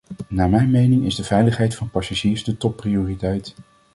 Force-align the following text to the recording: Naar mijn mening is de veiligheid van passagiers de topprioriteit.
Naar 0.27 0.49
mijn 0.49 0.71
mening 0.71 1.05
is 1.05 1.15
de 1.15 1.23
veiligheid 1.23 1.75
van 1.75 1.89
passagiers 1.89 2.43
de 2.43 2.57
topprioriteit. 2.57 3.55